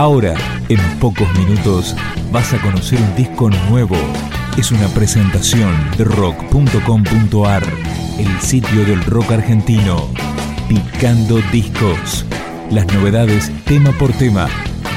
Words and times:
Ahora, 0.00 0.34
en 0.70 0.80
pocos 0.98 1.28
minutos, 1.38 1.94
vas 2.32 2.54
a 2.54 2.62
conocer 2.62 2.98
un 2.98 3.16
disco 3.16 3.50
nuevo. 3.68 3.96
Es 4.56 4.72
una 4.72 4.88
presentación 4.94 5.74
de 5.98 6.04
rock.com.ar, 6.04 7.62
el 8.18 8.40
sitio 8.40 8.86
del 8.86 9.04
rock 9.04 9.32
argentino. 9.32 10.08
Picando 10.70 11.42
discos. 11.52 12.24
Las 12.70 12.86
novedades 12.94 13.52
tema 13.66 13.92
por 13.92 14.10
tema, 14.14 14.48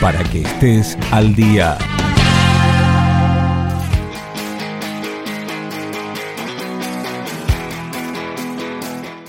para 0.00 0.22
que 0.22 0.42
estés 0.42 0.96
al 1.10 1.34
día. 1.34 1.76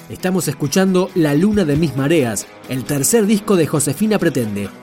Estamos 0.08 0.48
escuchando 0.48 1.10
La 1.16 1.34
Luna 1.34 1.66
de 1.66 1.78
mis 1.78 1.96
Mareas, 1.96 2.46
el 2.70 2.84
tercer 2.84 3.26
disco 3.26 3.56
de 3.56 3.66
Josefina 3.66 4.20
Pretende. 4.20 4.83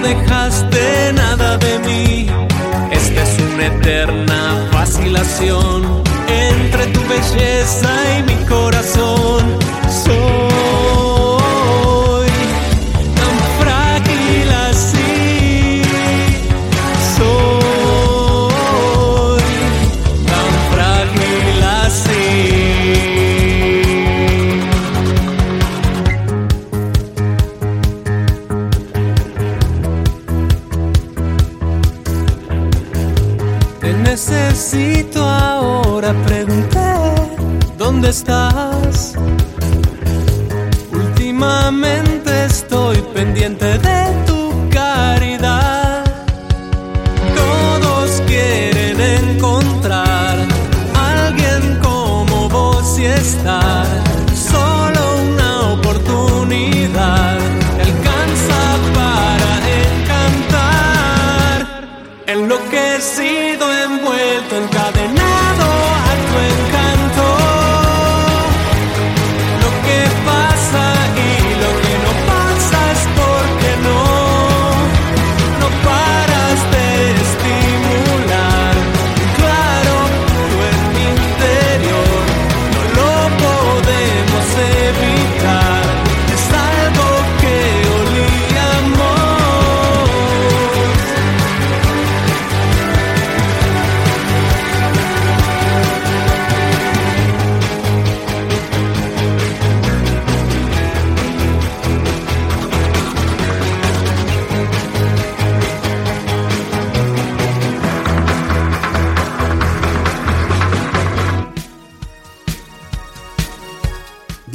dejaste 0.00 1.12
nada 1.14 1.56
de 1.58 1.78
mí. 1.80 2.26
Esta 2.90 3.22
es 3.22 3.38
una 3.40 3.66
eterna 3.66 4.68
vacilación 4.72 6.02
entre 6.26 6.86
tu 6.88 7.00
belleza 7.08 7.90
y 8.18 8.22
mi 8.22 8.36
corazón. 8.46 9.67
Necesito 34.58 35.22
ahora, 35.24 36.12
pregunté, 36.26 36.94
¿dónde 37.76 38.08
estás? 38.08 39.14
Últimamente 40.90 42.46
estoy 42.46 42.96
pendiente 43.14 43.78
de 43.78 44.24
tu 44.26 44.68
caridad. 44.68 46.04
Todos 47.36 48.20
quieren 48.26 49.00
encontrar 49.00 50.36
a 50.92 51.26
alguien 51.28 51.78
como 51.80 52.48
vos 52.48 52.98
y 52.98 53.04
estar. 53.04 53.77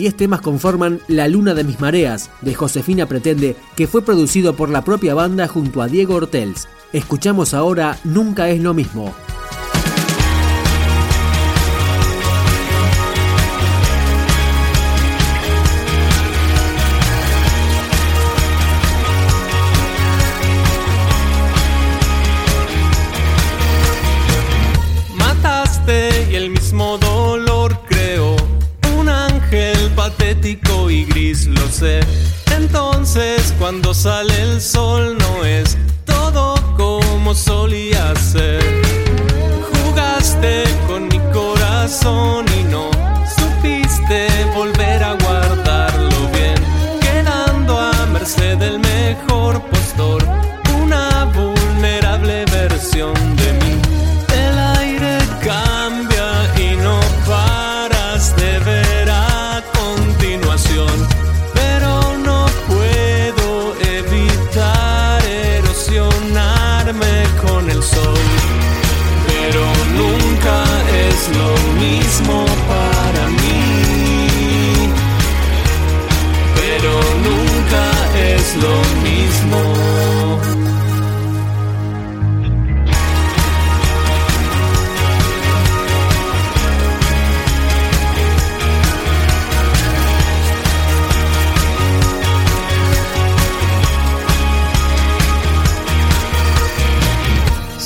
10 0.03 0.17
temas 0.17 0.41
conforman 0.41 0.99
La 1.07 1.29
Luna 1.29 1.53
de 1.53 1.63
mis 1.63 1.79
Mareas, 1.79 2.29
de 2.41 2.53
Josefina 2.53 3.05
Pretende, 3.05 3.55
que 3.77 3.87
fue 3.87 4.01
producido 4.01 4.53
por 4.53 4.67
la 4.67 4.83
propia 4.83 5.13
banda 5.13 5.47
junto 5.47 5.81
a 5.81 5.87
Diego 5.87 6.15
Ortels. 6.15 6.67
Escuchamos 6.91 7.53
ahora 7.53 7.97
Nunca 8.03 8.49
es 8.49 8.59
lo 8.59 8.73
mismo. 8.73 9.13
Cuando 33.63 33.93
sale 33.93 34.41
el 34.41 34.59
sol 34.59 35.17
no 35.17 35.45
es 35.45 35.77
todo 36.03 36.55
como 36.75 37.33
solía 37.33 38.13
ser. 38.15 38.61
Jugaste 39.71 40.65
con 40.85 41.07
mi 41.07 41.17
corazón 41.31 42.43
y 42.59 42.63
no 42.65 42.91
supiste 43.37 44.27
volver 44.53 45.01
a 45.01 45.13
guardarlo 45.13 46.09
bien, 46.33 46.55
quedando 46.99 47.79
a 47.79 48.05
merced 48.07 48.57
del 48.57 48.79
mejor 48.79 49.61
postor, 49.69 50.21
una 50.83 51.23
vulnerable 51.33 52.43
versión 52.51 53.32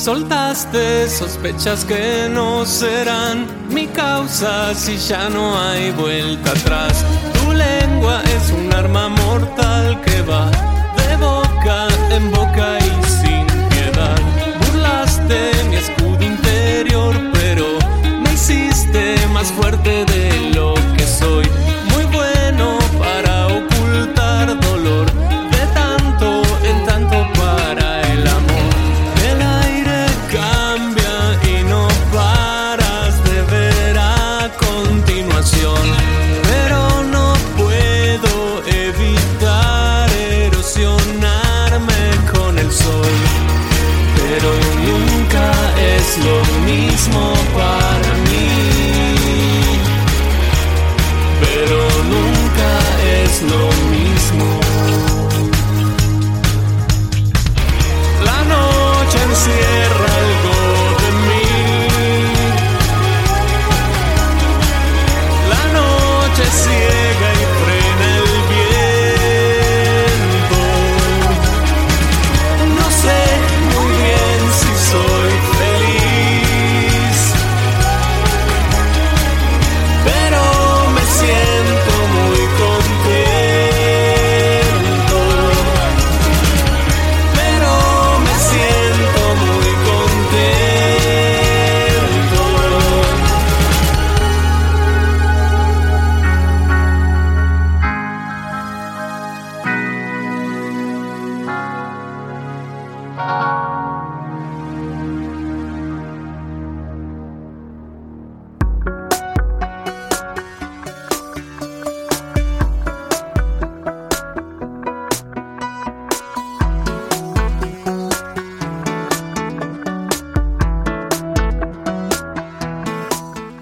soltaste 0.08 1.06
sospechas 1.10 1.84
que 1.84 2.30
no 2.30 2.64
serán 2.64 3.46
mi 3.68 3.86
causa 3.88 4.74
si 4.74 4.96
ya 4.96 5.28
no 5.28 5.60
hay 5.60 5.90
vuelta 5.90 6.52
atrás. 6.52 7.04
Tu 7.34 7.52
lengua 7.52 8.22
es 8.22 8.50
un 8.52 8.72
arma 8.72 9.10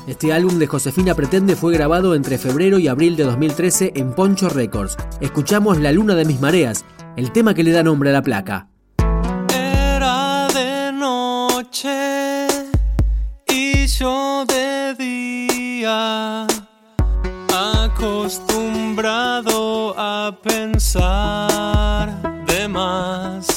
Este 0.06 0.32
álbum 0.32 0.58
de 0.60 0.68
Josefina 0.68 1.16
Pretende 1.16 1.56
fue 1.56 1.74
grabado 1.74 2.14
entre 2.14 2.38
febrero 2.38 2.78
y 2.78 2.86
abril 2.86 3.16
de 3.16 3.24
2013 3.24 3.94
en 3.96 4.12
Poncho 4.12 4.48
Records. 4.48 4.96
Escuchamos 5.20 5.78
La 5.78 5.90
Luna 5.90 6.14
de 6.14 6.24
mis 6.24 6.40
Mareas, 6.40 6.84
el 7.16 7.32
tema 7.32 7.54
que 7.54 7.64
le 7.64 7.72
da 7.72 7.82
nombre 7.82 8.10
a 8.10 8.12
la 8.12 8.22
placa. 8.22 8.68
Era 9.52 10.46
de 10.54 10.92
noche 10.92 12.46
y 13.48 13.88
yo 13.88 14.44
de 14.46 14.94
día, 14.94 16.46
acostumbrado 17.82 19.92
a 19.98 20.38
pensar 20.40 22.44
de 22.46 22.68
más. 22.68 23.55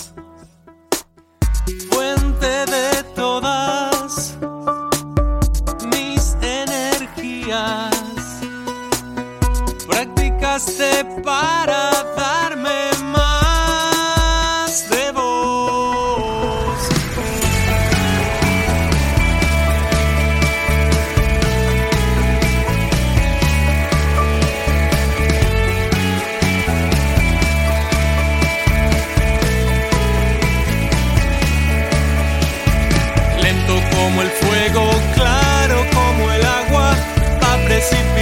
como 34.09 34.23
el 34.23 34.29
fuego, 34.29 34.89
claro 35.13 35.85
como 35.93 36.31
el 36.31 36.43
agua, 36.43 36.95
a 37.41 37.65
precipitar. 37.65 38.18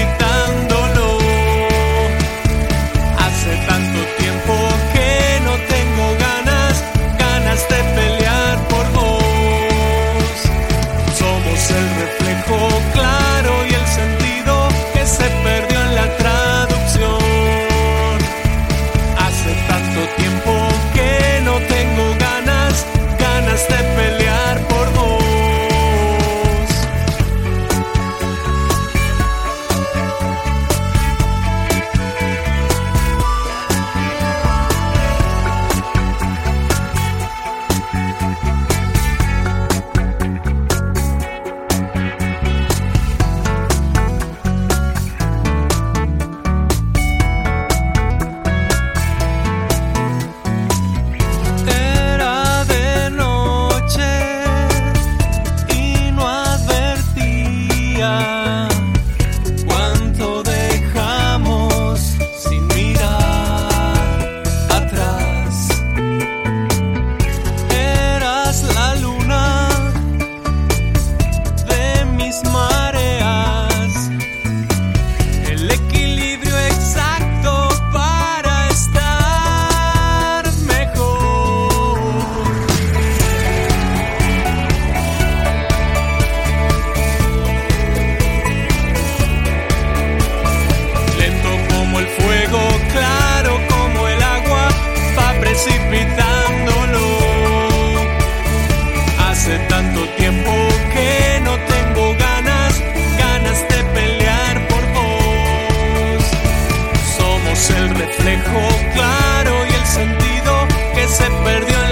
reflejo 108.08 108.68
claro 108.94 109.66
y 109.66 109.74
el 109.74 109.86
sentido 109.86 110.68
que 110.96 111.08
se 111.08 111.30
perdió 111.44 111.87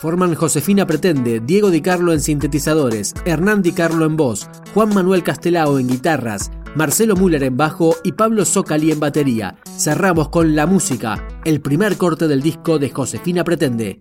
Forman 0.00 0.36
Josefina 0.36 0.86
Pretende, 0.86 1.40
Diego 1.40 1.70
Di 1.70 1.80
Carlo 1.80 2.12
en 2.12 2.20
sintetizadores, 2.20 3.14
Hernán 3.24 3.62
Di 3.62 3.72
Carlo 3.72 4.06
en 4.06 4.16
voz, 4.16 4.48
Juan 4.72 4.94
Manuel 4.94 5.24
Castelao 5.24 5.80
en 5.80 5.88
guitarras, 5.88 6.52
Marcelo 6.76 7.16
Müller 7.16 7.42
en 7.42 7.56
bajo 7.56 7.96
y 8.04 8.12
Pablo 8.12 8.44
Zocali 8.44 8.92
en 8.92 9.00
batería. 9.00 9.56
Cerramos 9.76 10.28
con 10.28 10.54
la 10.54 10.66
música, 10.66 11.26
el 11.44 11.60
primer 11.60 11.96
corte 11.96 12.28
del 12.28 12.42
disco 12.42 12.78
de 12.78 12.90
Josefina 12.90 13.42
Pretende. 13.42 14.00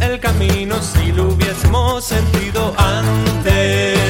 El 0.00 0.18
camino, 0.20 0.76
si 0.82 1.12
lo 1.12 1.28
hubiésemos 1.28 2.04
sentido 2.04 2.74
antes. 2.76 4.09